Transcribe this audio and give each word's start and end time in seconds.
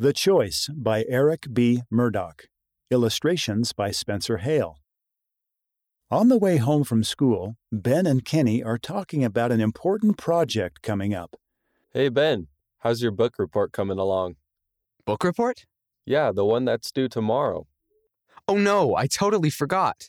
The 0.00 0.14
Choice 0.14 0.70
by 0.74 1.04
Eric 1.10 1.48
B. 1.52 1.82
Murdoch. 1.90 2.46
Illustrations 2.90 3.74
by 3.74 3.90
Spencer 3.90 4.38
Hale. 4.38 4.78
On 6.10 6.30
the 6.30 6.38
way 6.38 6.56
home 6.56 6.84
from 6.84 7.04
school, 7.04 7.56
Ben 7.70 8.06
and 8.06 8.24
Kenny 8.24 8.62
are 8.62 8.78
talking 8.78 9.22
about 9.22 9.52
an 9.52 9.60
important 9.60 10.16
project 10.16 10.80
coming 10.80 11.12
up. 11.12 11.36
Hey, 11.92 12.08
Ben, 12.08 12.46
how's 12.78 13.02
your 13.02 13.10
book 13.10 13.34
report 13.38 13.72
coming 13.72 13.98
along? 13.98 14.36
Book 15.04 15.22
report? 15.22 15.66
Yeah, 16.06 16.32
the 16.32 16.46
one 16.46 16.64
that's 16.64 16.90
due 16.90 17.10
tomorrow. 17.10 17.66
Oh 18.48 18.56
no, 18.56 18.96
I 18.96 19.06
totally 19.06 19.50
forgot. 19.50 20.08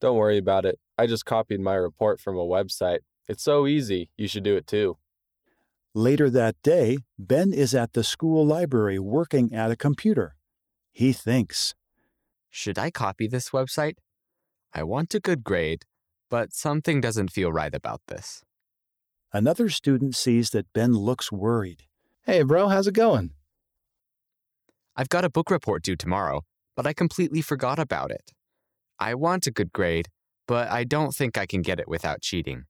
Don't 0.00 0.16
worry 0.16 0.38
about 0.38 0.64
it. 0.64 0.78
I 0.96 1.08
just 1.08 1.24
copied 1.24 1.58
my 1.58 1.74
report 1.74 2.20
from 2.20 2.36
a 2.36 2.46
website. 2.46 3.00
It's 3.26 3.42
so 3.42 3.66
easy, 3.66 4.10
you 4.16 4.28
should 4.28 4.44
do 4.44 4.56
it 4.56 4.68
too. 4.68 4.96
Later 5.98 6.30
that 6.30 6.54
day, 6.62 6.98
Ben 7.18 7.52
is 7.52 7.74
at 7.74 7.94
the 7.94 8.04
school 8.04 8.46
library 8.46 9.00
working 9.00 9.52
at 9.52 9.72
a 9.72 9.74
computer. 9.74 10.36
He 10.92 11.12
thinks, 11.12 11.74
Should 12.48 12.78
I 12.78 12.92
copy 12.92 13.26
this 13.26 13.50
website? 13.50 13.96
I 14.72 14.84
want 14.84 15.12
a 15.16 15.18
good 15.18 15.42
grade, 15.42 15.86
but 16.30 16.54
something 16.54 17.00
doesn't 17.00 17.32
feel 17.32 17.50
right 17.50 17.74
about 17.74 18.00
this. 18.06 18.44
Another 19.32 19.68
student 19.68 20.14
sees 20.14 20.50
that 20.50 20.72
Ben 20.72 20.92
looks 20.92 21.32
worried. 21.32 21.82
Hey, 22.22 22.44
bro, 22.44 22.68
how's 22.68 22.86
it 22.86 22.94
going? 22.94 23.32
I've 24.94 25.08
got 25.08 25.24
a 25.24 25.30
book 25.30 25.50
report 25.50 25.82
due 25.82 25.96
tomorrow, 25.96 26.42
but 26.76 26.86
I 26.86 26.92
completely 26.92 27.42
forgot 27.42 27.80
about 27.80 28.12
it. 28.12 28.30
I 29.00 29.16
want 29.16 29.48
a 29.48 29.50
good 29.50 29.72
grade, 29.72 30.10
but 30.46 30.70
I 30.70 30.84
don't 30.84 31.12
think 31.12 31.36
I 31.36 31.44
can 31.44 31.60
get 31.60 31.80
it 31.80 31.88
without 31.88 32.22
cheating. 32.22 32.66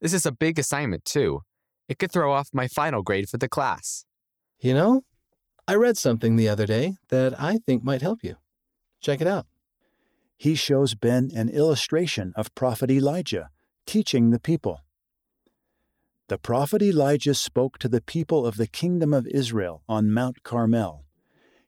This 0.00 0.12
is 0.12 0.24
a 0.24 0.30
big 0.30 0.60
assignment, 0.60 1.04
too. 1.04 1.42
It 1.88 1.98
could 1.98 2.12
throw 2.12 2.32
off 2.32 2.50
my 2.52 2.68
final 2.68 3.02
grade 3.02 3.28
for 3.28 3.38
the 3.38 3.48
class. 3.48 4.04
You 4.60 4.74
know, 4.74 5.02
I 5.66 5.74
read 5.74 5.96
something 5.96 6.36
the 6.36 6.48
other 6.48 6.66
day 6.66 6.96
that 7.08 7.40
I 7.40 7.58
think 7.58 7.82
might 7.82 8.02
help 8.02 8.22
you. 8.22 8.36
Check 9.00 9.20
it 9.20 9.26
out. 9.26 9.46
He 10.36 10.54
shows 10.54 10.94
Ben 10.94 11.30
an 11.34 11.48
illustration 11.48 12.32
of 12.36 12.54
Prophet 12.54 12.90
Elijah 12.90 13.50
teaching 13.86 14.30
the 14.30 14.38
people. 14.38 14.82
The 16.28 16.36
prophet 16.36 16.82
Elijah 16.82 17.32
spoke 17.32 17.78
to 17.78 17.88
the 17.88 18.02
people 18.02 18.46
of 18.46 18.58
the 18.58 18.66
kingdom 18.66 19.14
of 19.14 19.26
Israel 19.26 19.82
on 19.88 20.12
Mount 20.12 20.42
Carmel. 20.42 21.06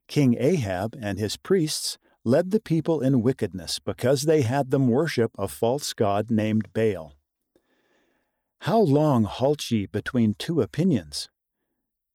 King 0.06 0.36
Ahab 0.38 0.94
and 1.00 1.18
his 1.18 1.38
priests 1.38 1.96
led 2.24 2.50
the 2.50 2.60
people 2.60 3.00
in 3.00 3.22
wickedness 3.22 3.78
because 3.78 4.24
they 4.24 4.42
had 4.42 4.70
them 4.70 4.86
worship 4.86 5.30
a 5.38 5.48
false 5.48 5.94
god 5.94 6.30
named 6.30 6.74
Baal. 6.74 7.14
How 8.64 8.78
long 8.78 9.24
halt 9.24 9.70
ye 9.70 9.86
between 9.86 10.34
two 10.34 10.60
opinions? 10.60 11.30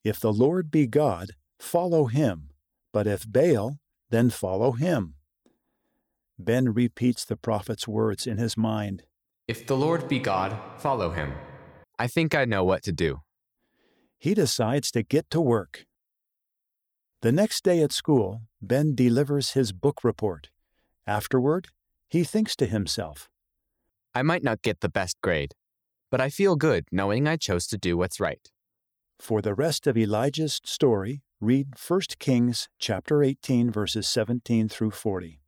If 0.03 0.19
the 0.19 0.31
Lord 0.31 0.69
be 0.69 0.85
God, 0.85 1.31
follow 1.59 2.05
him, 2.05 2.51
but 2.93 3.07
if 3.07 3.25
Baal, 3.27 3.79
then 4.11 4.29
follow 4.29 4.73
him. 4.73 5.15
Ben 6.37 6.71
repeats 6.71 7.25
the 7.25 7.35
prophet's 7.35 7.87
words 7.87 8.27
in 8.27 8.37
his 8.37 8.55
mind. 8.55 9.03
If 9.47 9.65
the 9.65 9.75
Lord 9.75 10.07
be 10.07 10.19
God, 10.19 10.55
follow 10.77 11.09
him. 11.09 11.33
I 11.97 12.05
think 12.05 12.35
I 12.35 12.45
know 12.45 12.63
what 12.63 12.83
to 12.83 12.91
do. 12.91 13.21
He 14.19 14.35
decides 14.35 14.91
to 14.91 15.01
get 15.01 15.31
to 15.31 15.41
work. 15.41 15.85
The 17.21 17.31
next 17.31 17.63
day 17.63 17.81
at 17.81 17.91
school, 17.91 18.41
Ben 18.61 18.93
delivers 18.93 19.53
his 19.53 19.71
book 19.71 20.03
report. 20.03 20.49
Afterward, 21.07 21.69
he 22.07 22.23
thinks 22.23 22.55
to 22.57 22.67
himself, 22.67 23.29
I 24.13 24.21
might 24.21 24.43
not 24.43 24.61
get 24.61 24.81
the 24.81 24.89
best 24.89 25.19
grade, 25.21 25.55
but 26.15 26.21
I 26.21 26.29
feel 26.29 26.55
good 26.55 26.85
knowing 26.93 27.27
I 27.27 27.35
chose 27.35 27.67
to 27.67 27.77
do 27.77 27.97
what's 27.97 28.21
right. 28.21 28.49
For 29.19 29.41
the 29.41 29.53
rest 29.53 29.85
of 29.85 29.97
Elijah's 29.97 30.61
story, 30.63 31.23
read 31.41 31.73
1 31.85 32.01
Kings 32.19 32.69
chapter 32.79 33.21
18 33.21 33.69
verses 33.69 34.07
17 34.07 34.69
through 34.69 34.91
40. 34.91 35.41